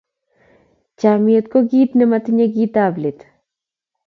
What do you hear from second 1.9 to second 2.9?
nematinye kit